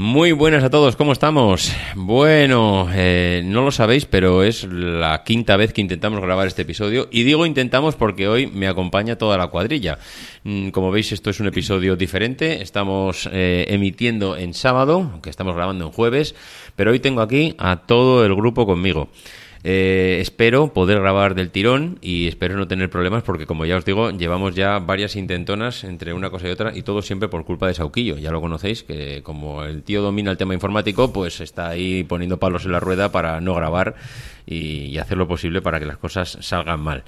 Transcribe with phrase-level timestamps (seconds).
[0.00, 1.72] Muy buenas a todos, ¿cómo estamos?
[1.96, 7.08] Bueno, eh, no lo sabéis, pero es la quinta vez que intentamos grabar este episodio.
[7.10, 9.98] Y digo intentamos porque hoy me acompaña toda la cuadrilla.
[10.44, 12.62] Mm, Como veis, esto es un episodio diferente.
[12.62, 16.36] Estamos eh, emitiendo en sábado, aunque estamos grabando en jueves.
[16.76, 19.08] Pero hoy tengo aquí a todo el grupo conmigo.
[19.64, 23.84] Eh, espero poder grabar del tirón y espero no tener problemas porque, como ya os
[23.84, 27.66] digo, llevamos ya varias intentonas entre una cosa y otra y todo siempre por culpa
[27.66, 28.18] de Sauquillo.
[28.18, 32.38] Ya lo conocéis, que como el tío domina el tema informático, pues está ahí poniendo
[32.38, 33.96] palos en la rueda para no grabar
[34.46, 37.04] y, hacer lo posible para que las cosas salgan mal.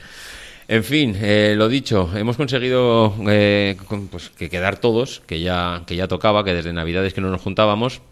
[0.69, 3.77] En fin, eh, lo dicho, hemos conseguido eh,
[4.10, 7.41] pues, que quedar todos, que ya, que ya tocaba, que desde Navidades que no nos
[7.41, 8.02] juntábamos.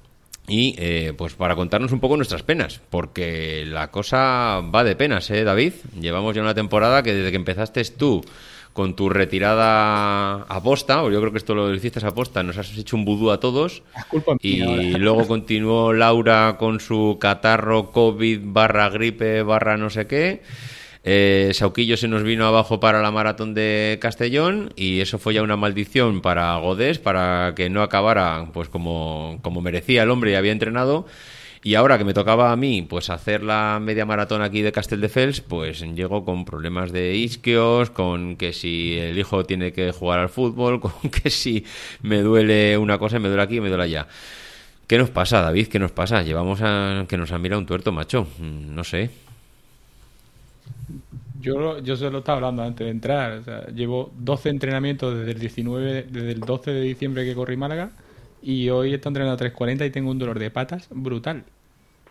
[0.48, 5.30] Y eh, pues para contarnos un poco nuestras penas, porque la cosa va de penas,
[5.30, 5.74] ¿eh, David?
[6.00, 8.24] Llevamos ya una temporada que desde que empezaste tú
[8.72, 12.58] con tu retirada a posta, o yo creo que esto lo hiciste a posta, nos
[12.58, 13.82] has hecho un vudú a todos.
[14.40, 14.82] Y ahora.
[14.98, 20.42] luego continuó Laura con su catarro, COVID, barra gripe, barra no sé qué.
[21.10, 25.42] Eh, Sauquillo se nos vino abajo para la maratón de Castellón y eso fue ya
[25.42, 30.34] una maldición para Godés, para que no acabara pues como, como merecía el hombre y
[30.34, 31.06] había entrenado.
[31.62, 35.40] Y ahora que me tocaba a mí pues hacer la media maratón aquí de Castelldefels,
[35.40, 40.28] pues llego con problemas de isquios, con que si el hijo tiene que jugar al
[40.28, 41.64] fútbol, con que si
[42.02, 44.08] me duele una cosa, me duele aquí me duele allá.
[44.86, 45.68] ¿Qué nos pasa, David?
[45.68, 46.22] ¿Qué nos pasa?
[46.22, 48.26] Llevamos a que nos ha mirado un tuerto, macho.
[48.38, 49.27] Mm, No sé.
[51.40, 53.32] Yo, yo se lo estaba hablando antes de entrar.
[53.38, 57.56] O sea, llevo 12 entrenamientos desde el 19, desde el 12 de diciembre que corrí
[57.56, 57.92] Málaga.
[58.40, 61.44] Y hoy estoy entrenando a 3.40 y tengo un dolor de patas brutal.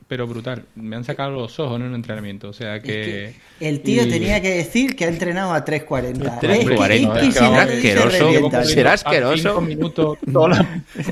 [0.09, 0.63] Pero brutal.
[0.75, 2.47] Me han sacado los ojos en un entrenamiento.
[2.47, 3.25] O sea que.
[3.25, 6.39] Es que el tío y- tenía que decir que ha entrenado a 3.40.
[6.39, 7.99] 3.40, Es que- es
[8.47, 9.59] que si será no asqueroso.
[9.61, 10.39] minutos la-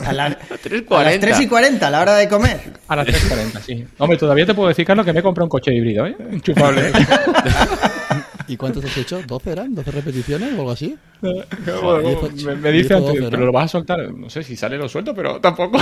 [0.05, 1.19] A, la- a las 3.40.
[1.19, 2.59] 3 y 40, a la hora de comer.
[2.87, 3.85] A las 3.40, sí.
[3.97, 6.15] Hombre, todavía te puedo decir, Carlos, que me he comprado un coche híbrido, ¿eh?
[6.31, 6.91] Enchufable.
[8.47, 9.21] ¿Y cuántos has hecho?
[9.23, 9.75] ¿12 eran?
[9.75, 10.95] ¿12 repeticiones o algo así?
[11.19, 13.29] Bueno, diez, me, me dice antes, doce, ¿no?
[13.31, 14.13] pero lo vas a soltar.
[14.13, 15.79] No sé si sale lo suelto, pero tampoco.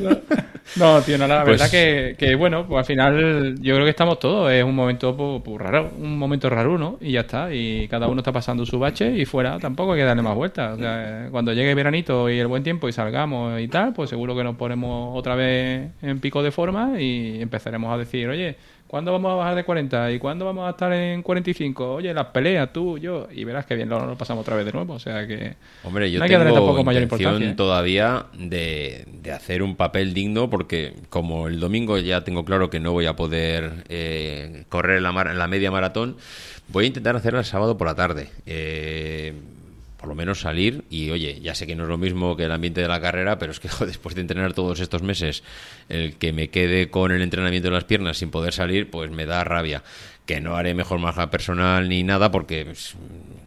[0.00, 0.10] no,
[0.76, 3.90] no, tío, no, la Pues- verdad que, que, bueno, pues al final yo creo que
[3.90, 4.52] estamos todos.
[4.52, 6.96] Es un momento pues, pues, raro, un momento raro, ¿no?
[7.00, 7.52] Y ya está.
[7.52, 10.74] Y cada uno está pasando su bache y fuera tampoco hay que darle más vueltas.
[10.74, 14.36] O sea, cuando llegue veranito y el buen tiempo y salgamos y tal, pues seguro
[14.36, 18.56] que nos ponemos otra vez en pico de forma y empezaremos a decir, oye.
[18.90, 20.10] ¿Cuándo vamos a bajar de 40?
[20.10, 21.92] ¿Y cuándo vamos a estar en 45?
[21.94, 23.28] Oye, las peleas, tú, yo.
[23.30, 24.94] Y verás que bien lo, lo pasamos otra vez de nuevo.
[24.94, 25.54] O sea que.
[25.84, 27.56] Hombre, yo no hay que darle tengo tampoco mayor intención importancia.
[27.56, 32.80] todavía de, de hacer un papel digno porque como el domingo ya tengo claro que
[32.80, 36.16] no voy a poder eh, correr la, mar- la media maratón,
[36.66, 38.28] voy a intentar hacerla el sábado por la tarde.
[38.44, 39.34] Eh,
[40.00, 42.52] por lo menos salir y oye, ya sé que no es lo mismo que el
[42.52, 45.42] ambiente de la carrera, pero es que después de entrenar todos estos meses,
[45.90, 49.26] el que me quede con el entrenamiento de las piernas sin poder salir, pues me
[49.26, 49.82] da rabia.
[50.24, 52.94] Que no haré mejor marca personal ni nada porque pues,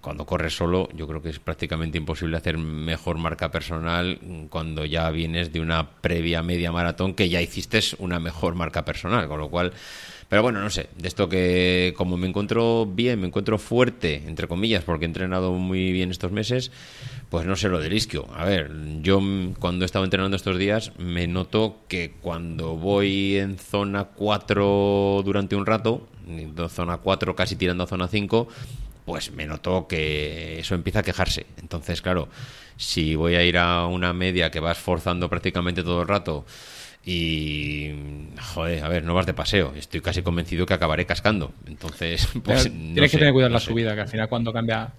[0.01, 4.19] cuando corres solo yo creo que es prácticamente imposible hacer mejor marca personal
[4.49, 9.27] cuando ya vienes de una previa media maratón que ya hiciste una mejor marca personal,
[9.27, 9.73] con lo cual
[10.29, 14.47] pero bueno, no sé, de esto que como me encuentro bien, me encuentro fuerte, entre
[14.47, 16.71] comillas, porque he entrenado muy bien estos meses,
[17.29, 18.27] pues no sé lo del isquio.
[18.35, 19.21] A ver, yo
[19.59, 25.55] cuando he estado entrenando estos días me noto que cuando voy en zona 4 durante
[25.55, 26.07] un rato,
[26.69, 28.47] zona 4 casi tirando a zona 5,
[29.05, 31.45] pues me noto que eso empieza a quejarse.
[31.61, 32.29] Entonces, claro,
[32.77, 36.45] si voy a ir a una media que vas forzando prácticamente todo el rato
[37.05, 37.91] y
[38.53, 41.51] joder, a ver, no vas de paseo, estoy casi convencido que acabaré cascando.
[41.67, 43.65] Entonces, pues Pero no tienes que tener cuidado en no la sé.
[43.67, 44.89] subida, que al final cuando cambia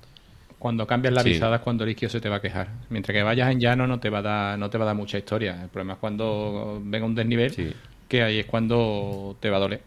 [0.58, 1.30] cuando cambias la Sí.
[1.30, 2.68] visada es cuando el isquio se te va a quejar.
[2.88, 4.96] Mientras que vayas en llano no te va a dar, no te va a dar
[4.96, 5.60] mucha historia.
[5.62, 7.70] El problema es cuando venga un desnivel, Sí.
[8.08, 9.82] que ahí es cuando te va a doler.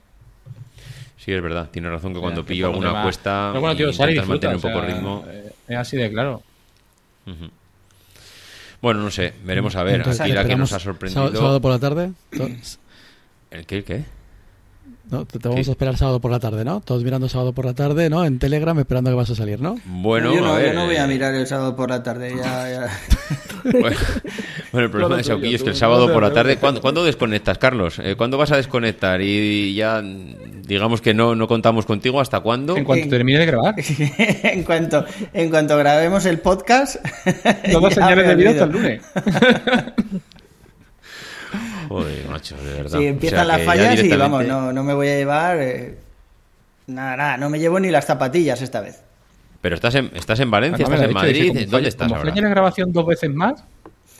[1.17, 3.75] Sí, es verdad, tienes razón que cuando O sea, que pillo alguna cuesta Pero bueno,
[3.75, 5.25] tío, sal y disfruta, mantener un poco o el sea, ritmo.
[5.67, 6.43] Es así de claro.
[8.81, 9.95] Bueno, no sé, veremos a ver.
[9.95, 11.31] Entonces, que nos ha sorprendido.
[11.33, 12.11] sábado, por la tarde.
[13.49, 13.77] ¿El qué?
[13.77, 14.17] el qué?
[15.09, 15.25] ¿no?
[15.25, 16.81] Te, te vamos a esperar sábado por la tarde, ¿no?
[16.81, 18.25] Todos mirando sábado por la tarde, ¿no?
[18.25, 19.79] En Telegram esperando que vas a salir, ¿no?
[19.85, 20.67] Bueno, yo, no, a ver.
[20.67, 22.35] yo no voy a mirar el sábado por la tarde.
[22.35, 22.87] Ya, ya.
[23.67, 23.97] Bueno,
[24.71, 26.55] bueno, el problema de Sauquillo es que el sábado por la tarde.
[26.55, 27.99] ¿cuándo, cuándo desconectas, Carlos?
[27.99, 29.21] Eh, ¿Cuándo vas a desconectar?
[29.21, 30.01] Y ya,
[30.67, 32.75] digamos que no, no contamos contigo, ¿hasta cuándo?
[32.77, 33.75] En cuanto En- termine de grabar,
[34.43, 36.97] en, cuanto, en cuanto grabemos el podcast.
[37.71, 39.01] no das ya señales de vida hasta el lunes.
[41.87, 42.99] Joder, macho, de verdad.
[42.99, 45.57] Si O empiezan sea, las fallas y vamos, no, no me voy a llevar.
[45.61, 45.97] eh,
[46.87, 49.01] nada, nada, no me llevo ni las zapatillas esta vez.
[49.61, 51.47] Pero estás en, estás en Valencia, estás en dice, Madrid.
[51.47, 52.35] como ¿Dónde falle- estás como ahora?
[52.35, 53.63] la grabación dos veces más,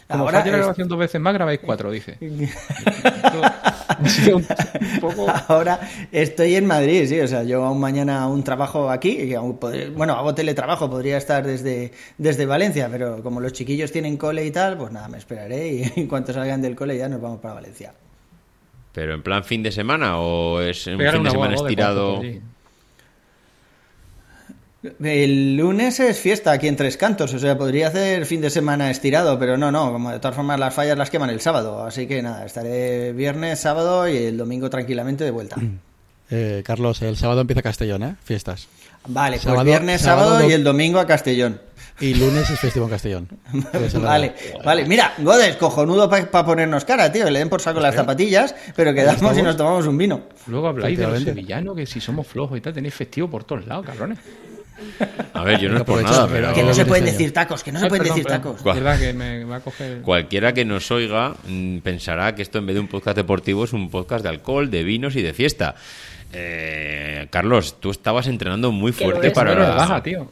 [0.07, 2.17] como Ahora falle la es- grabación dos veces más, grabáis cuatro, dice.
[2.21, 3.41] Esto
[5.01, 5.27] poco...
[5.48, 5.80] Ahora
[6.12, 9.94] estoy en Madrid, sí, o sea, yo aún mañana un trabajo aquí, y aún podré-
[9.94, 14.51] bueno, hago teletrabajo, podría estar desde, desde Valencia, pero como los chiquillos tienen cole y
[14.51, 17.56] tal, pues nada, me esperaré y en cuanto salgan del cole ya nos vamos para
[17.56, 17.94] Valencia.
[18.94, 22.21] ¿Pero en plan fin de semana o es un fin de semana estirado?
[22.21, 22.42] sí.
[25.04, 28.89] El lunes es fiesta aquí en Tres Cantos, o sea, podría hacer fin de semana
[28.92, 32.07] estirado, pero no, no, como de todas formas las fallas las queman el sábado, así
[32.07, 35.56] que nada, estaré viernes, sábado y el domingo tranquilamente de vuelta.
[36.30, 38.16] Eh, Carlos, el sábado empieza Castellón, ¿eh?
[38.22, 38.68] Fiestas.
[39.07, 41.62] Vale, pues Sábado- viernes, sábado, sábado, y el domingo a Castellón.
[42.01, 43.30] Y lunes es festivo en Castellón.
[44.01, 44.86] Vale, vale.
[44.86, 47.30] Mira, Godes, cojonudo para ponernos cara, tío.
[47.30, 50.24] Le den por saco las zapatillas, pero quedamos y nos tomamos un vino.
[50.48, 53.66] Luego habláis de los sevillanos, que si somos flojos y tal, tenéis festivo por todos
[53.66, 54.19] lados, cabrones.
[55.33, 57.63] A ver, yo no es por nada, que pero Que no se pueden decir tacos,
[57.63, 58.57] que no se Ay, pueden perdón, decir tacos.
[58.57, 60.01] Es verdad que me va a coger...
[60.01, 63.74] cualquiera que nos oiga mm, pensará que esto en vez de un podcast deportivo es
[63.74, 65.75] un podcast de alcohol, de vinos y de fiesta.
[66.33, 69.69] Eh, Carlos, tú estabas entrenando muy fuerte para la...
[69.75, 70.31] baja, tío.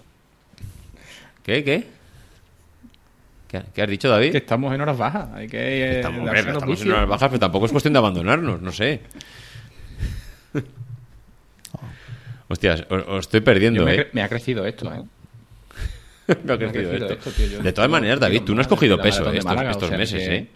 [1.44, 1.64] ¿Qué?
[1.64, 1.88] ¿Qué?
[3.48, 4.32] ¿Qué, qué has dicho, David?
[4.32, 5.28] Que estamos en horas bajas.
[5.34, 8.62] Hay que eh, Estamos, hombre, estamos en horas bajas, pero tampoco es cuestión de abandonarnos,
[8.62, 9.02] no sé.
[12.48, 14.08] Hostias, os, os estoy perdiendo, me, ¿eh?
[14.14, 15.02] me ha crecido esto, ¿eh?
[16.44, 17.14] Me ha crecido crecido esto.
[17.14, 19.86] esto, tío, yo- de todas maneras, David, tú no has cogido peso estos, Málaga, estos
[19.86, 20.48] o sea meses, que- ¿eh?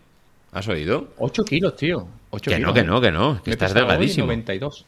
[0.51, 1.13] ¿Has oído?
[1.18, 2.07] 8 kilos, tío.
[2.31, 2.68] 8 Que kilos.
[2.69, 3.44] no, que no, que no.
[3.44, 4.25] Que Me estás delgadísimo.
[4.25, 4.86] 92.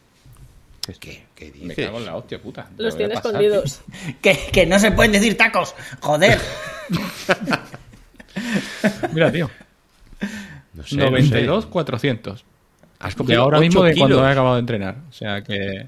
[0.99, 1.85] ¿Qué, qué Me dices?
[1.85, 2.67] cago en la hostia, puta.
[2.75, 3.81] Me Los tiene escondidos.
[4.21, 5.75] Que, que no se pueden decir tacos.
[6.01, 6.39] Joder.
[9.13, 9.49] Mira, tío.
[10.73, 11.69] No sé, no 92, sé.
[11.69, 12.45] 400.
[12.99, 14.97] Has ahora mismo 8 de cuando he acabado de entrenar.
[15.09, 15.87] O sea que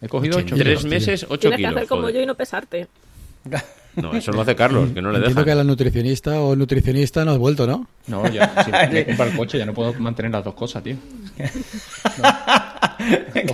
[0.00, 0.84] he cogido En 8 tres kilos.
[0.84, 1.72] meses, 8 Tienes kilos.
[1.72, 2.86] que hacer como yo y no pesarte.
[3.96, 7.32] No, eso lo hace Carlos, que no le Entiendo que la nutricionista o nutricionista no
[7.32, 7.86] has vuelto, ¿no?
[8.06, 10.96] No, ya, si me compro el coche ya no puedo mantener las dos cosas, tío.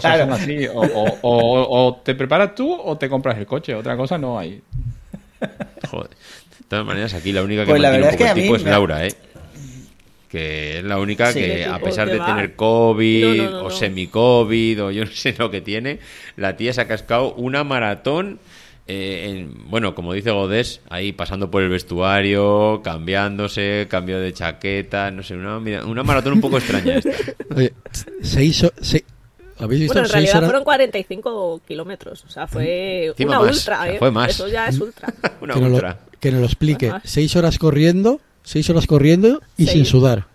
[0.01, 0.35] Claro.
[0.35, 0.67] así.
[0.67, 3.75] O, o- o- o te preparas tú o te compras el coche.
[3.75, 4.61] Otra cosa no hay.
[5.91, 6.11] Joder.
[6.11, 8.45] De todas maneras, aquí la única que Pues la mantiene un es poco que el
[8.47, 9.15] tipo es Laura, ¿eh?
[10.35, 12.27] Que es la única Sí, que, a pesar ¿qué de va?
[12.27, 13.71] tener COVID No, no, no, o no.
[13.71, 16.01] semi-COVID o yo no sé lo que tiene,
[16.37, 18.41] la tía se ha cascado una maratón.
[18.89, 25.11] eh, en- bueno, como dice Godés, ahí pasando por el vestuario, cambiándose, cambio de chaqueta,
[25.13, 27.11] no sé, una, una maratón un poco extraña esta.
[27.57, 27.73] Oye,
[28.21, 29.05] seis, ho- se-
[29.61, 30.49] ¿Habéis visto Bueno, en seis realidad horas?
[30.49, 32.25] fueron 45 kilómetros.
[32.25, 33.99] O sea, fue Encima una más, ultra, o sea, ¿eh?
[34.01, 34.31] fue más.
[34.31, 35.15] Eso ya es ultra.
[35.41, 35.99] Una que, nos lo, ultra.
[36.19, 36.93] que nos lo explique.
[37.05, 40.27] Seis horas corriendo, seis horas corriendo y sin sudar.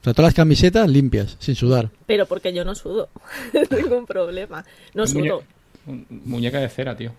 [0.00, 1.90] O sea, todas las camisetas limpias, sin sudar.
[2.06, 3.08] Pero porque yo no sudo.
[3.70, 4.64] Ningún problema.
[4.94, 5.44] No sudo.
[6.10, 7.12] muñeca de cera, tío.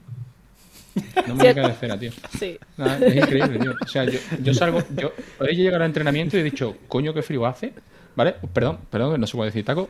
[1.27, 2.11] No muñeca de cera, tío.
[2.37, 2.57] Sí.
[2.77, 3.73] Nada, es increíble, tío.
[3.81, 5.13] O sea, yo, yo salgo, yo
[5.47, 7.73] he llegado al entrenamiento y he dicho, coño, qué frío hace.
[8.15, 8.35] ¿Vale?
[8.51, 9.89] Perdón, perdón, que no se puede decir taco.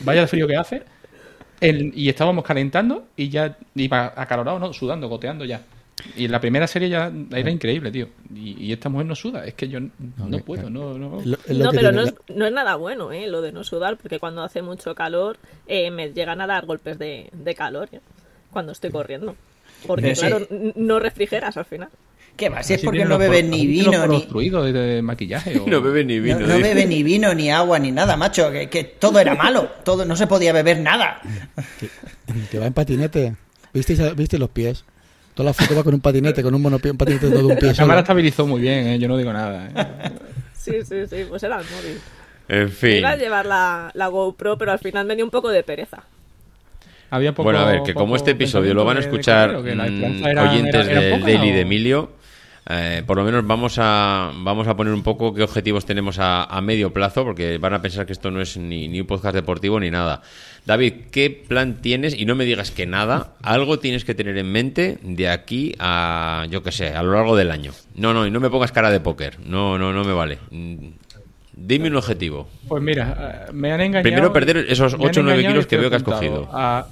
[0.00, 0.82] Vaya el frío que hace.
[1.60, 4.72] El- y estábamos calentando y ya iba acalorado, ¿no?
[4.72, 5.62] Sudando, goteando ya.
[6.16, 8.08] Y en la primera serie ya era increíble, tío.
[8.34, 9.44] Y, y esta mujer no suda.
[9.46, 9.88] Es que yo no,
[10.18, 11.20] no que- puedo, no, no.
[11.20, 13.26] Es lo- es lo No, que pero no la- es, no es nada bueno, ¿eh?
[13.26, 16.98] Lo de no sudar, porque cuando hace mucho calor eh, me llegan a dar golpes
[16.98, 18.00] de, de calor ¿eh?
[18.50, 19.36] cuando estoy corriendo.
[19.86, 20.26] Porque, sí.
[20.26, 21.88] claro, no refrigeras al final.
[22.36, 22.62] ¿Qué va?
[22.62, 24.72] Si es porque no los bebe poros- ni vino ni.
[24.72, 25.58] de, de maquillaje.
[25.58, 26.40] o- No bebe ni No, vino.
[26.40, 28.50] no bebe ni vino, ni agua, ni nada, macho.
[28.50, 29.68] Que, que todo era malo.
[29.84, 31.20] Todo, no se podía beber nada.
[32.50, 33.34] Que va en patinete.
[33.72, 34.84] ¿Visteis, ¿Viste los pies?
[35.34, 37.56] Toda la foto va con un patinete, con un monopié, un patinete de todo un
[37.58, 37.68] pie.
[37.68, 37.84] La solo.
[37.84, 38.98] cámara estabilizó muy bien, ¿eh?
[38.98, 39.68] yo no digo nada.
[39.74, 40.10] ¿eh?
[40.60, 41.98] Sí, sí, sí, pues era el móvil.
[42.46, 42.96] En fin.
[42.98, 46.02] Iba a llevar la, la GoPro, pero al final me dio un poco de pereza.
[47.08, 49.74] Había poco- bueno, a ver, que como este episodio lo van a de- escuchar de
[49.74, 52.10] mm, esperanza era- oyentes era- era del Daily o- de Emilio,
[52.70, 56.44] eh, por lo menos vamos a, vamos a poner un poco qué objetivos tenemos a,
[56.44, 59.34] a medio plazo, porque van a pensar que esto no es ni, ni un podcast
[59.34, 60.22] deportivo ni nada.
[60.66, 62.14] David, ¿qué plan tienes?
[62.18, 66.46] Y no me digas que nada, algo tienes que tener en mente de aquí a,
[66.50, 67.72] yo qué sé, a lo largo del año.
[67.96, 70.38] No, no, y no me pongas cara de póker, no, no, no me vale.
[70.50, 70.88] Mm,
[71.52, 72.48] Dime un objetivo.
[72.68, 74.02] Pues mira, eh, me han engañado.
[74.04, 76.48] Primero perder esos me han 8 o 9 engañado kilos que veo que has cogido.
[76.52, 76.86] a-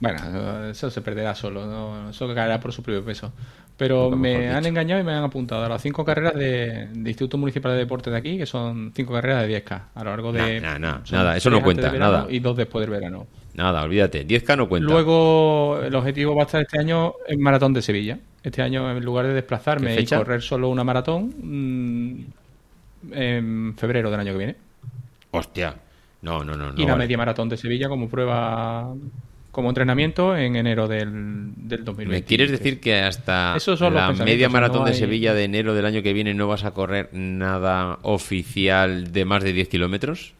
[0.00, 2.08] Bueno, eso se perderá solo, ¿no?
[2.10, 3.32] eso caerá por su propio peso.
[3.80, 7.38] Pero me han engañado y me han apuntado a las cinco carreras de, de Instituto
[7.38, 10.60] Municipal de Deportes de aquí, que son cinco carreras de 10K a lo largo de.
[10.60, 12.26] Nah, nah, nah, son nada, eso no cuenta, nada.
[12.28, 13.26] Y dos después del verano.
[13.54, 14.26] Nada, olvídate.
[14.26, 14.86] 10K no cuenta.
[14.86, 18.18] Luego, el objetivo va a estar este año en Maratón de Sevilla.
[18.42, 24.10] Este año, en lugar de desplazarme ¿Qué y correr solo una maratón, mm, en febrero
[24.10, 24.56] del año que viene.
[25.30, 25.74] Hostia.
[26.20, 26.70] No, no, no.
[26.70, 27.04] no y la vale.
[27.04, 28.92] media maratón de Sevilla como prueba,
[29.50, 32.20] como entrenamiento en enero del, del 2020.
[32.20, 33.56] ¿Me quieres decir que hasta
[33.90, 36.70] la media maratón no de Sevilla de enero del año que viene no vas a
[36.72, 40.34] correr nada oficial de más de 10 kilómetros?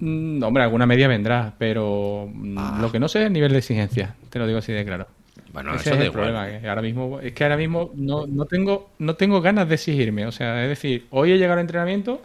[0.00, 2.78] Mm, hombre, alguna media vendrá, pero mm, Ah.
[2.80, 5.06] lo que no sé es el nivel de exigencia, te lo digo así de claro.
[5.52, 6.12] Bueno, Ese eso es el igual.
[6.32, 9.74] problema, que ahora mismo es que ahora mismo no, no tengo no tengo ganas de
[9.74, 12.22] exigirme, o sea, es decir, hoy he llegado al entrenamiento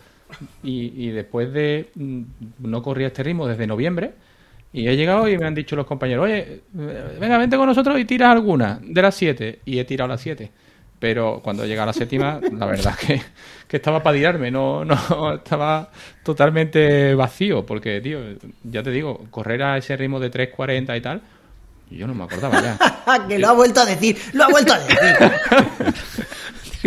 [0.63, 2.21] y, y después de mm,
[2.59, 4.13] no corría este ritmo desde noviembre
[4.73, 7.99] y he llegado y me han dicho los compañeros, oye, eh, venga, vente con nosotros
[7.99, 10.51] y tiras alguna de las siete y he tirado las siete.
[10.99, 13.21] Pero cuando llega a la séptima, la verdad que,
[13.67, 15.91] que estaba para tirarme, no, no, estaba
[16.23, 18.19] totalmente vacío, porque, tío,
[18.63, 21.21] ya te digo, correr a ese ritmo de 3.40 y tal,
[21.91, 23.27] yo no me acordaba ya.
[23.27, 24.97] que lo ha vuelto a decir, lo ha vuelto a decir.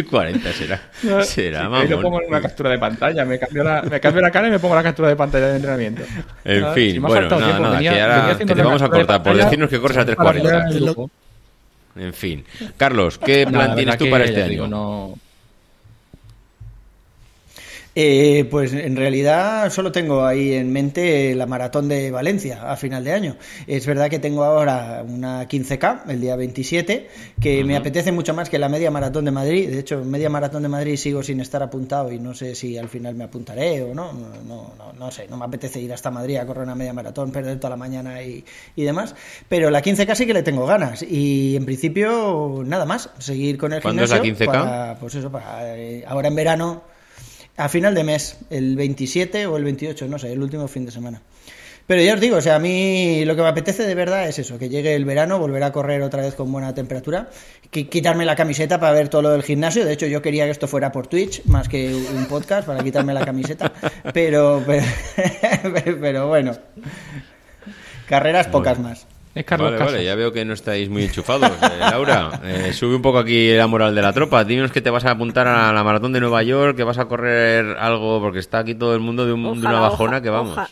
[0.04, 0.80] 40 será.
[1.00, 2.02] Será, Sí, ahí lo mamón.
[2.02, 4.58] pongo en una captura de pantalla, me cambio, la, me cambio la cara y me
[4.58, 6.02] pongo la captura de pantalla de entrenamiento.
[6.44, 8.88] En Nada, fin, si bueno, nada, tiempo, nada, venía- que ahora que te vamos a
[8.88, 10.70] cortar por decirnos que corres a para poner 3.40.
[10.76, 11.10] el grupo.
[11.96, 12.44] En fin.
[12.76, 14.66] Carlos, ¿qué No, plan la tienes tú para este te año?
[14.68, 15.14] no-
[17.98, 23.02] Eh, pues en realidad solo tengo ahí en mente la maratón de Valencia a final
[23.02, 23.36] de año.
[23.66, 27.08] Es verdad que tengo ahora una 15K el día 27,
[27.40, 29.70] que me apetece mucho más que la media maratón de Madrid.
[29.70, 32.90] De hecho, media maratón de Madrid sigo sin estar apuntado y no sé si al
[32.90, 34.12] final me apuntaré o no.
[34.12, 36.92] No, no, no, no sé, no me apetece ir hasta Madrid a correr una media
[36.92, 38.44] maratón, perder toda la mañana y,
[38.76, 39.14] y demás.
[39.48, 43.72] Pero la 15K sí que le tengo ganas y en principio nada más, seguir con
[43.72, 44.52] el ¿Cuándo es la gimnasio 15K?
[44.52, 46.95] para, pues eso, para eh, ahora en verano.
[47.56, 50.92] A final de mes, el 27 o el 28, no sé, el último fin de
[50.92, 51.22] semana.
[51.86, 54.40] Pero ya os digo, o sea, a mí lo que me apetece de verdad es
[54.40, 57.30] eso, que llegue el verano, volver a correr otra vez con buena temperatura,
[57.72, 59.84] qui- quitarme la camiseta para ver todo lo del gimnasio.
[59.84, 63.14] De hecho, yo quería que esto fuera por Twitch más que un podcast para quitarme
[63.14, 63.72] la camiseta.
[64.12, 64.84] Pero, pero,
[66.00, 66.58] pero bueno,
[68.08, 69.06] carreras pocas más.
[69.36, 69.92] Es Carlos Vale, Casas.
[69.92, 71.50] vale, ya veo que no estáis muy enchufados.
[71.50, 74.42] Eh, Laura, eh, sube un poco aquí la moral de la tropa.
[74.44, 77.04] Dinos que te vas a apuntar a la maratón de Nueva York, que vas a
[77.04, 80.30] correr algo, porque está aquí todo el mundo de, un- de una Ojalá, bajona que
[80.30, 80.52] vamos.
[80.56, 80.68] oja-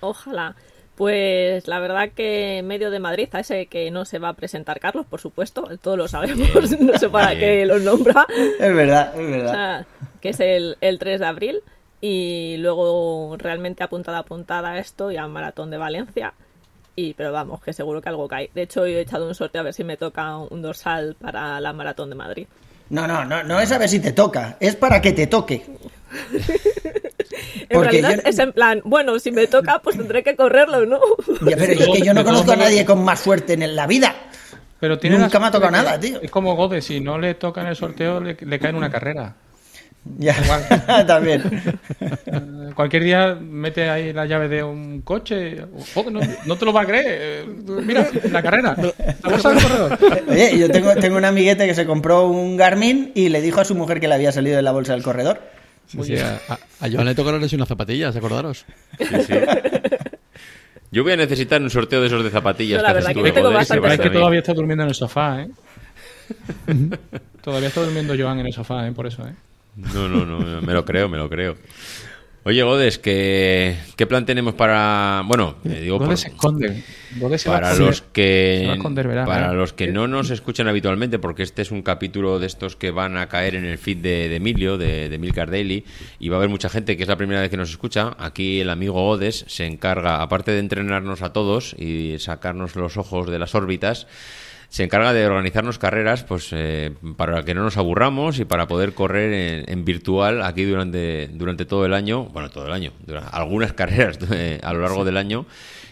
[0.00, 0.54] Ojalá.
[0.96, 4.34] Pues la verdad que en medio de Madrid, a ese que no se va a
[4.34, 6.50] presentar Carlos, por supuesto, todos lo sabemos,
[6.80, 8.26] no sé para qué los nombra,
[8.58, 9.52] Es verdad, es o verdad.
[9.52, 9.86] sea,
[10.20, 11.60] que es el, el 3 de abril,
[12.02, 16.34] y luego realmente apuntada apuntada a esto y al maratón de Valencia.
[17.00, 18.50] Y, pero vamos, que seguro que algo cae.
[18.54, 21.72] De hecho, he echado un sorteo a ver si me toca un dorsal para la
[21.72, 22.46] maratón de Madrid.
[22.90, 25.64] No, no, no, no es a ver si te toca, es para que te toque.
[27.70, 30.84] En Porque realidad yo- es en plan, bueno, si me toca, pues tendré que correrlo,
[30.86, 30.98] ¿no?
[31.48, 34.12] Ya, pero es que yo no conozco a nadie con más suerte en la vida.
[34.80, 36.20] Pero tiene Nunca me ha tocado nada, tío.
[36.20, 38.90] Es como Gode, si no le toca en el sorteo, le, le cae en una
[38.90, 39.34] carrera.
[40.18, 40.34] Ya,
[41.06, 41.42] también.
[42.00, 45.58] Eh, Cualquier día mete ahí la llave de un coche.
[45.94, 47.04] Joder, no, no te lo va a creer.
[47.08, 47.46] Eh,
[47.84, 48.74] Mira, la carrera.
[49.22, 49.98] La bolsa del corredor.
[50.28, 53.64] Oye, yo tengo, tengo un amiguete que se compró un Garmin y le dijo a
[53.64, 55.40] su mujer que le había salido de la bolsa del corredor.
[55.86, 58.64] Sí, sí, a, a- Joan le tocaron unas zapatillas, acordaros.
[58.98, 59.34] Sí, sí.
[60.92, 62.80] Yo voy a necesitar un sorteo de esos de zapatillas.
[62.80, 65.42] No, la verdad tú, que tengo bastante- Es que todavía está durmiendo en el sofá,
[65.42, 65.50] ¿eh?
[67.42, 68.92] todavía está durmiendo Joan en el sofá, ¿eh?
[68.92, 69.32] Por eso, ¿eh?
[69.76, 71.56] No, no, no, me lo creo, me lo creo.
[72.42, 75.22] Oye, Godes, ¿qué, qué plan tenemos para.
[75.26, 76.82] Bueno, eh, digo, por- se esconde.
[77.44, 79.52] Para los que esconder, para verá.
[79.52, 83.18] los que no nos escuchan habitualmente porque este es un capítulo de estos que van
[83.18, 85.84] a caer en el feed de, de Emilio de, de Milcar Daily
[86.18, 88.60] y va a haber mucha gente que es la primera vez que nos escucha aquí
[88.60, 93.38] el amigo Odes se encarga aparte de entrenarnos a todos y sacarnos los ojos de
[93.38, 94.06] las órbitas
[94.70, 98.94] se encarga de organizarnos carreras pues eh, para que no nos aburramos y para poder
[98.94, 102.92] correr en, en virtual aquí durante durante todo el año bueno todo el año
[103.32, 105.44] algunas carreras eh, a lo largo del año.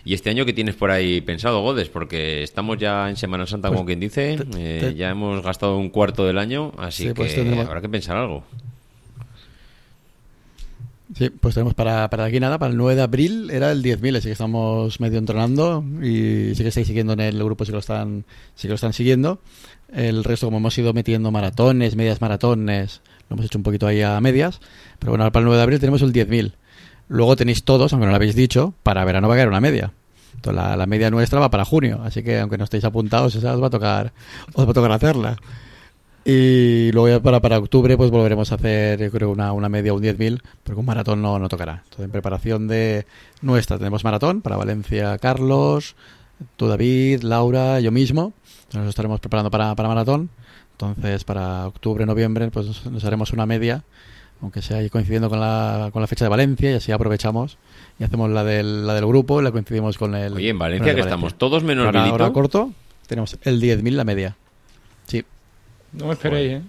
[0.04, 3.68] Y este año qué tienes por ahí pensado Godes porque estamos ya en Semana Santa
[3.68, 7.08] como quien dice Pues te- eh, ya hemos gastado un cuarto del año así Sí,
[7.08, 8.42] que pues tendremos- habrá que pensar algo
[11.18, 14.18] Sí, pues tenemos para, para aquí nada, para el 9 de abril era el 10.000,
[14.18, 17.74] así que estamos medio entrenando y sí que estáis siguiendo en el grupo, sí que
[17.74, 19.40] lo están, sí lo están siguiendo.
[19.92, 24.00] El resto, como hemos ido metiendo maratones, medias maratones, lo hemos hecho un poquito ahí
[24.00, 24.60] a medias,
[25.00, 26.52] pero bueno, para el 9 de abril tenemos el 10.000.
[27.08, 29.92] Luego tenéis todos, aunque no lo habéis dicho, para verano va a caer una media.
[30.36, 33.54] Entonces la, la media nuestra va para junio, así que aunque no estéis apuntados, esa
[33.54, 34.12] os va a tocar,
[34.54, 35.36] os va a tocar hacerla.
[36.24, 39.94] Y luego ya para, para octubre pues volveremos a hacer, yo creo, una, una media,
[39.94, 41.80] un 10.000, porque un maratón no, no tocará.
[41.84, 43.06] Entonces en preparación de
[43.40, 45.96] nuestra tenemos maratón para Valencia Carlos,
[46.56, 48.32] Tú, David, Laura, yo mismo.
[48.72, 50.28] Nos estaremos preparando para, para maratón.
[50.72, 53.82] Entonces, para octubre, noviembre, pues nos- nos haremos una media,
[54.40, 57.58] aunque sea ahí coincidiendo con la, con la fecha de Valencia, y así aprovechamos
[57.98, 60.34] y hacemos la del, la del grupo y la coincidimos con el.
[60.34, 62.70] Oye, en Valencia que estamos todos menos ahora, ahora corto,
[63.08, 64.36] tenemos el 10.000 la media.
[65.08, 65.24] Sí.
[65.92, 66.62] No me esperéis, ¿eh?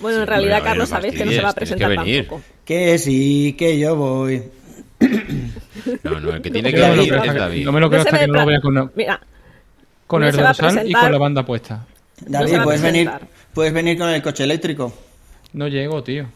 [0.00, 2.26] Bueno, en realidad, hombre, Carlos, sabéis que no se va a presentar que venir.
[2.26, 2.42] tampoco.
[2.64, 4.42] Que sí, que yo voy.
[6.02, 7.64] No, no, el que tiene que no me lo ir creo es que- David.
[7.64, 9.20] no me lo creo hasta que no lo vea con, Mira,
[10.06, 11.86] con no el dorsal y con la banda puesta.
[12.20, 13.10] David, puedes venir,
[13.54, 14.92] puedes venir con el coche eléctrico.
[15.52, 16.26] No llego, tío.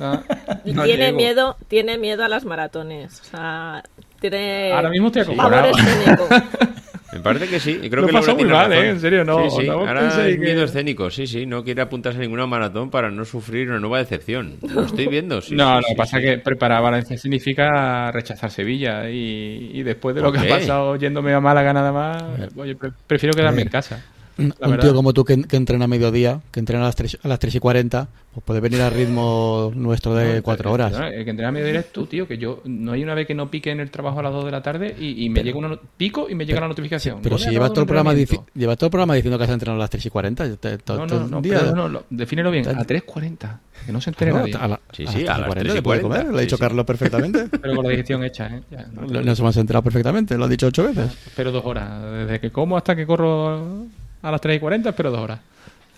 [0.00, 0.22] Ah,
[0.64, 1.16] no tiene llego.
[1.16, 3.20] miedo, tiene miedo a las maratones.
[3.20, 3.82] O sea,
[4.20, 6.28] tiene Ahora mismo estoy escénico.
[7.14, 7.80] Me parece que sí.
[7.82, 8.84] y Creo Lo que pasó muy mal, razón.
[8.84, 8.90] ¿eh?
[8.90, 9.68] En serio, no- Sí, sí.
[9.68, 11.10] Ahora es que- miedo escénico.
[11.10, 11.46] Sí, sí.
[11.46, 14.56] No quiere apuntarse a ninguna maratón para no sufrir una nueva decepción.
[14.74, 15.40] Lo estoy viendo.
[15.40, 20.14] Sí, no, lo que pasa es que preparar Valencia significa rechazar Sevilla y, y después
[20.14, 22.22] de lo ¿Por que ha pasado yéndome a Málaga nada más,
[22.56, 24.04] oye, pre- prefiero quedarme en casa.
[24.36, 24.84] Un, La un verdad.
[24.86, 27.38] tío como tú que, que entrena a mediodía, que entrena a las 3, a las
[27.38, 30.92] 3 y 40, pues puede venir al ritmo nuestro de No, 4 el- horas.
[30.92, 33.28] no, El que entrena a medio eres tú, tío, que yo no hay una vez
[33.28, 35.44] que no pique en el trabajo a las 2 de la tarde y, y me
[35.44, 37.20] llega una no- pico y me llega la notificación.
[37.22, 39.76] Pero No si llevas todo, el programa llevas todo el programa diciendo que has entrenado
[39.80, 40.56] a las 3 y 40.
[40.56, 43.92] te- todo- No, no, el no, día- pero no, lo- defínelo bien, a 3.40, que
[43.92, 44.54] no se entere No, nadie.
[44.56, 46.32] a, la- Sí, a sí, las a las 3:40 3 y se puede 40, comer,
[46.32, 46.60] lo ha dicho sí.
[46.60, 47.46] Carlos perfectamente.
[47.62, 48.62] Pero con la digestión hecha, ¿eh?
[48.68, 51.12] Ya, no, Nos hemos enterado perfectamente, lo ha dicho ocho veces.
[51.24, 52.02] Espero dos horas.
[52.26, 53.86] Desde que como hasta que corro
[54.24, 55.40] a las 3 y 40, espero dos horas.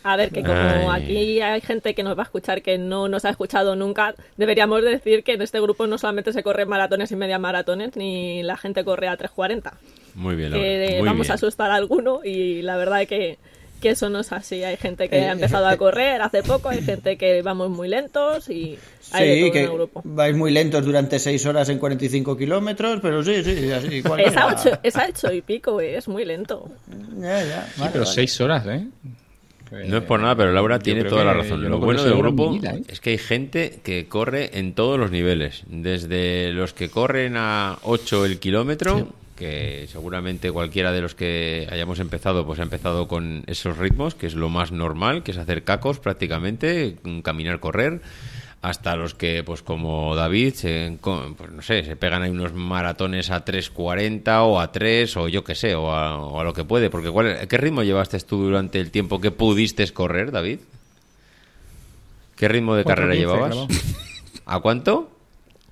[0.03, 1.03] A ver, que como Ay.
[1.03, 4.83] aquí hay gente que nos va a escuchar que no nos ha escuchado nunca, deberíamos
[4.83, 8.57] decir que en este grupo no solamente se corren maratones y media maratones, ni la
[8.57, 9.73] gente corre a 3.40.
[10.15, 10.65] Muy bien, Laura.
[10.65, 11.33] Que Muy vamos bien.
[11.33, 13.39] a asustar a alguno y la verdad es que,
[13.81, 14.65] que eso no es así.
[14.65, 17.89] Hay gente que Eh, ha empezado a correr hace poco, hay gente que vamos muy
[17.89, 18.79] lentos y
[19.13, 20.03] hay de Sí, todo en que el grupo.
[20.05, 24.03] vais muy lentos durante 6 horas en 45 kilómetros, pero sí, sí, así.
[24.19, 26.71] Es a, ocho, es a ocho y pico, eh, es muy lento.
[27.19, 28.15] Ya, ya, vale, pero vale.
[28.15, 28.87] 6 horas, ¿eh?
[29.89, 31.61] No es por nada, pero Laura tiene toda la razón.
[31.63, 32.83] Lo no bueno del en grupo vida, ¿eh?
[32.89, 35.65] es que hay gente que corre en todos los niveles.
[35.67, 42.01] Desde los que corren a 8 el kilómetro, que seguramente cualquiera de los que hayamos
[42.01, 45.63] empezado, pues ha empezado con esos ritmos, que es lo más normal, que es hacer
[45.63, 48.01] cacos prácticamente, caminar, correr.
[48.63, 53.31] Hasta los que, pues como David, se, pues no sé, se pegan ahí unos maratones
[53.31, 56.65] a 3.40 o a 3 o yo qué sé, o a, o a lo que
[56.65, 56.91] puede.
[56.91, 60.61] Porque ¿cuál, ¿qué ritmo llevaste tú durante el tiempo que pudiste correr, David?
[62.35, 63.57] ¿Qué ritmo de 4:15 carrera llevabas?
[64.47, 65.11] ¿A cuánto?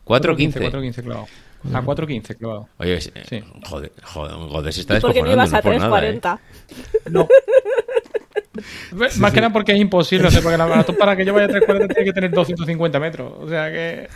[0.05, 0.71] 4.15.
[0.71, 1.27] 4.15 clavado.
[1.73, 2.69] A 4.15 clavado.
[2.79, 3.13] Oye, Sí.
[3.65, 6.21] joder, joder, joder, se está ¿Por qué no descojonando, ibas a no por nada, ¿eh?
[6.21, 6.39] 3.40?
[7.11, 7.29] No.
[9.19, 11.49] Más que nada porque es imposible hacer, porque la maratón para que yo vaya a
[11.49, 13.33] 3.40 tiene que tener 250 metros.
[13.41, 14.09] O sea que.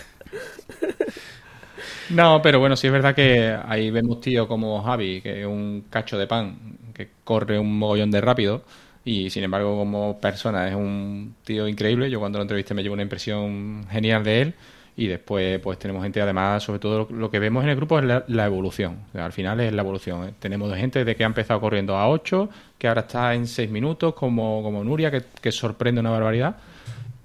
[2.10, 5.84] No, pero bueno, sí es verdad que ahí vemos tío como Javi, que es un
[5.90, 8.62] cacho de pan, que corre un mogollón de rápido.
[9.04, 12.10] Y sin embargo, como persona es un tío increíble.
[12.10, 14.54] Yo cuando lo entrevisté me llevo una impresión genial de él.
[14.98, 18.04] Y después, pues tenemos gente, además, sobre todo lo, que vemos en el grupo es
[18.04, 18.96] la, la evolución.
[19.14, 20.28] Al final es la evolución.
[20.28, 20.34] ¿eh?
[20.40, 24.12] Tenemos gente de que ha empezado corriendo a 8, que ahora está en 6 minutos,
[24.14, 26.56] como, como Nuria, que, sorprende una barbaridad.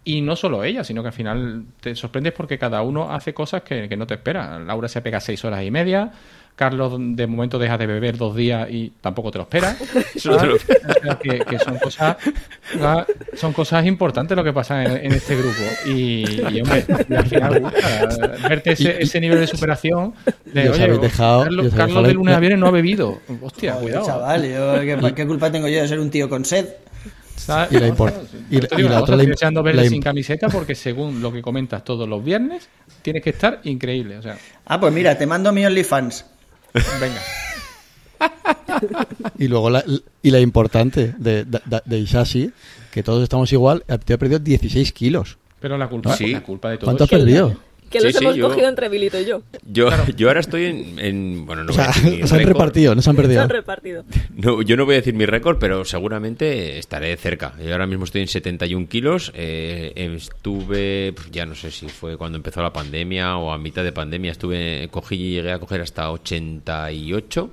[0.03, 3.63] Y no solo ella, sino que al final te sorprendes porque cada uno hace cosas
[3.63, 4.61] que, que no te esperas.
[4.61, 6.11] Laura se pega 6 horas y media.
[6.55, 9.75] Carlos de momento deja de beber dos días y tampoco te lo esperas.
[10.15, 12.17] Eso no te lo- O sea, que, que son cosas
[13.35, 17.25] son cosas importantes lo que pasa en, en este grupo y, y, hombre y al
[17.25, 18.09] final gusta
[18.47, 20.13] verte ese, ese nivel de superación
[20.45, 22.71] de Y os oye habéis dejado- y Carlos, Carlos de lunes a viernes no ha
[22.71, 26.29] bebido hostia Joder, cuidado chaval, yo, ¿qué, qué culpa tengo yo de ser un tío
[26.29, 26.67] con sed?
[27.35, 27.71] ¿sabes?
[27.71, 28.29] Y la No, import- ¿sabes?
[28.49, 30.75] y la- Yo te y digo la otra estoy deseando verte la sin camiseta porque
[30.75, 32.69] según lo que comentas todos los viernes
[33.01, 36.25] tienes que estar increíble o sea Ah, pues mira, te mando mi OnlyFans.
[36.99, 37.21] Venga
[39.37, 39.83] Y luego la,
[40.21, 42.51] y la importante de, de, de Isashi,
[42.91, 45.37] que todos estamos igual, tío ha perdido 16 kilos.
[45.59, 46.27] pero la culpa Sí.
[46.33, 47.55] la culpa de todo ¿Cuánto has perdido?
[47.93, 49.43] Que Sí, los sí, hemos yo- cogido entre Vilito y yo.
[49.67, 52.33] Yo, yo ahora estoy en, en- bueno, no O voy a sea, decir mi se
[52.33, 52.53] han récord.
[52.55, 53.41] repartido, no se han Se perdido.
[53.43, 54.03] han repartido.
[54.35, 57.53] No, yo no voy a decir mi récord, pero seguramente estaré cerca.
[57.63, 59.31] Yo ahora mismo estoy en 71 kilos.
[59.35, 63.83] eh, estuve, pues ya no sé si fue cuando empezó la pandemia o a mitad
[63.83, 67.49] de pandemia, estuve, cogí y llegué a coger hasta 88.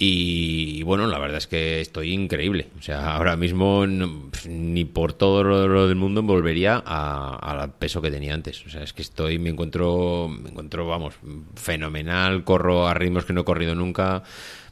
[0.00, 2.68] Y bueno, la verdad es que estoy increíble.
[2.78, 8.00] O sea, ahora mismo no- ni por todo lo, del mundo volvería a- al peso
[8.00, 8.64] que tenía antes.
[8.64, 11.14] O sea, es que estoy, me encuentro, me encuentro, vamos,
[11.56, 12.44] fenomenal.
[12.44, 14.22] Corro a ritmos que no he corrido nunca.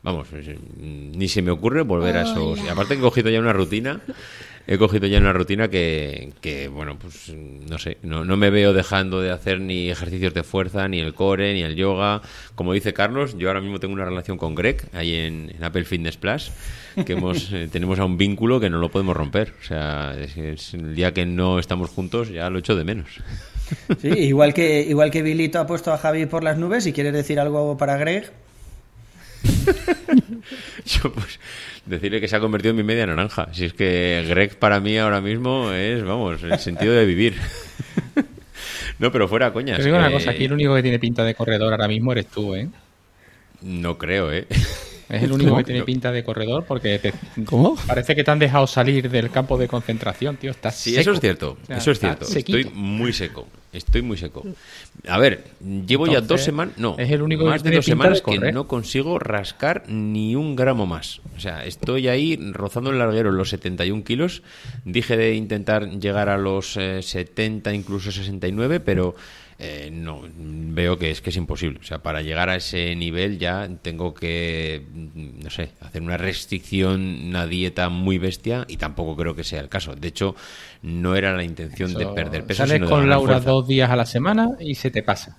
[0.02, 2.60] Vamos, es- ni se me ocurre volver a esos.
[2.64, 4.00] Y aparte que he cogido ya una rutina.
[4.66, 8.72] he cogido ya una rutina que, que bueno, pues no sé, no, no, me veo
[8.72, 12.22] dejando de hacer ni ejercicios de fuerza, ni el core, ni el yoga.
[12.55, 16.16] Como dice Carlos, yo ahora mismo tengo una relación con Greg, ahí en, Apple Fitness
[16.16, 16.50] Plus,
[17.07, 19.55] que hemos, eh, tenemos a un vínculo que no lo podemos romper.
[19.61, 23.09] O sea, es, el día que no estamos juntos ya lo echo de menos.
[24.00, 27.12] Sí, igual que, igual que Bilito ha puesto a Javi por las nubes, si quieres
[27.12, 28.33] decir algo para Greg.
[30.87, 31.40] Yo, pues,
[31.85, 33.48] decirle que se ha convertido en mi media naranja.
[33.52, 37.35] Si es que Greg para mí ahora mismo es, vamos, el sentido de vivir.
[38.98, 39.78] no, pero fuera coñas.
[39.78, 42.26] Te digo una cosa, aquí el único que tiene pinta de corredor ahora mismo eres
[42.26, 42.68] tú, ¿eh?
[43.62, 44.46] No creo, ¿eh?
[45.08, 47.12] Es el único que tiene pinta de corredor porque
[47.44, 47.76] ¿Cómo?
[47.86, 50.50] parece que te han dejado salir del campo de concentración, tío.
[50.50, 51.56] Estás sí, eso es cierto.
[51.68, 52.26] eso es cierto.
[52.26, 53.46] Estoy muy seco.
[53.72, 54.42] Estoy muy seco.
[55.06, 55.44] A ver,
[55.86, 56.78] llevo ya dos semanas.
[56.78, 60.86] No, es el único más de dos semanas que no consigo rascar ni un gramo
[60.86, 61.20] más.
[61.36, 64.42] O sea, estoy ahí rozando el larguero los 71 kilos.
[64.84, 69.14] Dije de intentar llegar a los 70, eh, incluso 69, pero
[69.58, 71.80] eh, no veo que es que es imposible.
[71.80, 77.28] O sea, para llegar a ese nivel ya tengo que, no sé, hacer una restricción,
[77.28, 79.94] una dieta muy bestia y tampoco creo que sea el caso.
[79.96, 80.34] De hecho,
[80.82, 82.66] no era la intención de perder peso.
[82.66, 85.38] Sales con Laura dos días a la semana y se te pasa.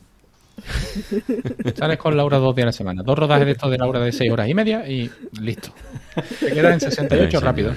[1.76, 3.04] Sales con Laura dos días a la semana.
[3.04, 5.70] Dos rodajes de estos de Laura de seis horas y media y listo.
[6.40, 7.74] Te quedas en 68 rápido.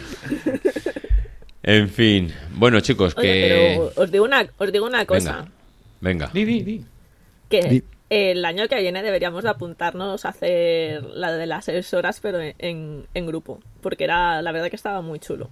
[1.62, 2.32] En fin.
[2.54, 3.78] Bueno, chicos, que...
[3.94, 5.36] os digo una, os digo una cosa.
[5.36, 5.59] Venga.
[6.32, 6.84] Di, di, di.
[7.48, 12.40] Que el año que viene deberíamos apuntarnos a hacer la de las seis horas, pero
[12.40, 13.60] en, en, grupo.
[13.80, 15.48] Porque era, la verdad que estaba muy chulo.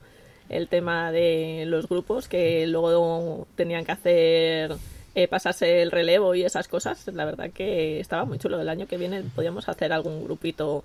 [0.49, 4.73] El tema de los grupos, que luego tenían que hacer
[5.15, 7.07] eh, pasarse el relevo y esas cosas.
[7.09, 8.61] La verdad que estaba muy chulo.
[8.61, 10.85] El año que viene podíamos hacer algún grupito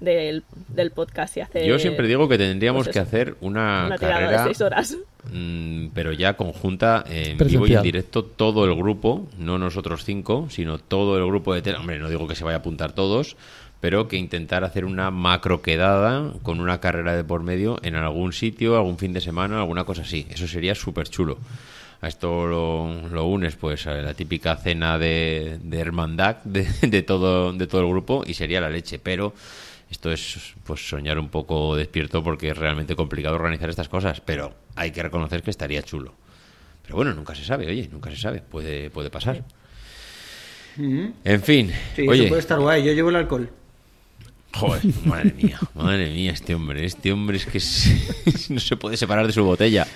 [0.00, 1.64] del, del podcast y hacer.
[1.64, 4.42] Yo siempre digo que tendríamos pues que hacer una, carrera.
[4.42, 4.96] De seis horas.
[5.32, 10.46] Mm, pero ya conjunta en vivo y en directo todo el grupo, no nosotros cinco,
[10.50, 11.78] sino todo el grupo de tele.
[11.78, 13.36] Hombre, no digo que se vaya a apuntar todos,
[13.80, 18.32] pero que intentar hacer una macro quedada con una carrera de por medio en algún
[18.32, 20.26] sitio, algún fin de semana, alguna cosa así.
[20.30, 21.38] Eso sería súper chulo.
[22.00, 27.66] A esto lo, unes pues a la típica cena de, hermandad de, de, todo, de
[27.66, 29.32] todo el grupo y sería la leche, pero
[29.94, 34.52] esto es pues soñar un poco despierto porque es realmente complicado organizar estas cosas, pero
[34.74, 36.14] hay que reconocer que estaría chulo.
[36.82, 39.44] Pero bueno, nunca se sabe, oye, nunca se sabe, puede, puede pasar.
[40.76, 41.72] En fin,
[42.08, 42.26] oye.
[42.26, 43.48] puede estar guay, yo llevo el alcohol.
[44.52, 47.60] Joder, madre mía, madre mía, este hombre, este hombre es que
[48.52, 49.86] no se puede separar de su botella.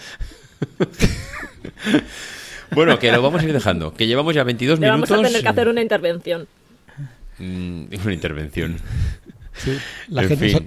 [2.71, 5.11] bueno, que lo vamos a ir dejando, que llevamos ya 22 minutos.
[5.11, 6.47] Vamos a tener que hacer una intervención.
[7.39, 8.79] Mm, una intervención.
[10.09, 10.65] La, gente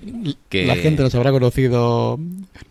[0.52, 2.20] la gente nos habrá conocido,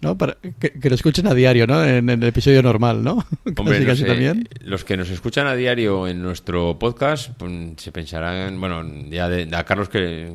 [0.00, 0.18] ¿no?
[0.18, 1.84] Para que, lo escuchen a diario, ¿no?
[1.84, 3.24] En, el episodio normal, ¿no?
[3.56, 4.48] Hombre, también.
[4.62, 9.48] los que nos escuchan a diario en nuestro podcast pues, se pensarán, bueno, ya de,
[9.54, 10.30] a Carlos que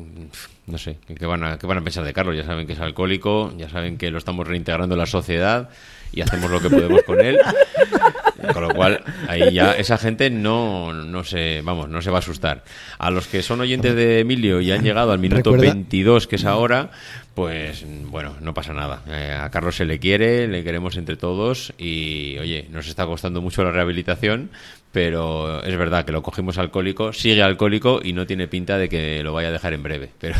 [0.66, 2.36] no sé, ¿qué van, a, ¿qué van a pensar de Carlos?
[2.36, 5.70] Ya saben que es alcohólico, ya saben que lo estamos reintegrando en la sociedad
[6.12, 7.38] y hacemos lo que podemos con él.
[8.52, 12.20] Con lo cual, ahí ya esa gente no, no se, vamos, no se va a
[12.20, 12.64] asustar.
[12.98, 16.44] A los que son oyentes de Emilio y han llegado al minuto 22, que es
[16.44, 16.90] ahora,
[17.34, 19.02] pues bueno, no pasa nada.
[19.08, 23.40] Eh, a Carlos se le quiere, le queremos entre todos y, oye, nos está costando
[23.40, 24.50] mucho la rehabilitación,
[24.92, 29.22] pero es verdad que lo cogimos alcohólico, sigue alcohólico y no tiene pinta de que
[29.22, 30.10] lo vaya a dejar en breve.
[30.18, 30.36] Pero,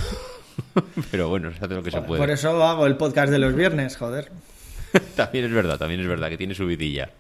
[1.11, 2.21] pero bueno, se hace lo que se puede.
[2.21, 4.31] Por eso hago el podcast de los viernes, joder.
[5.17, 7.11] también es verdad, también es verdad que tiene su vidilla.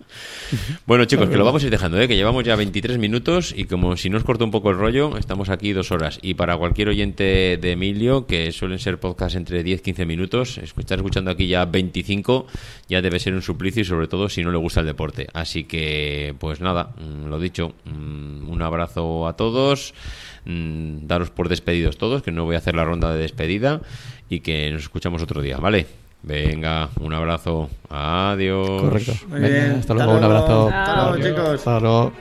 [0.86, 2.08] Bueno, chicos, que lo vamos a ir dejando, ¿eh?
[2.08, 5.50] que llevamos ya 23 minutos y como si nos corta un poco el rollo, estamos
[5.50, 6.18] aquí dos horas.
[6.22, 11.30] Y para cualquier oyente de Emilio, que suelen ser podcasts entre 10-15 minutos, estar escuchando
[11.30, 12.46] aquí ya 25
[12.88, 15.26] ya debe ser un suplicio y sobre todo si no le gusta el deporte.
[15.32, 19.94] Así que, pues nada, mm, lo dicho, mm, un abrazo a todos,
[20.44, 23.80] mm, daros por despedidos todos, que no voy a hacer la ronda de despedida
[24.30, 25.86] y que nos escuchamos otro día, ¿vale?
[26.26, 27.70] Venga, un abrazo.
[27.88, 28.82] Adiós.
[28.82, 29.12] Correcto.
[29.12, 30.68] hasta luego, un abrazo.
[30.68, 31.54] Hasta luego, chicos.
[31.54, 32.12] Hasta luego.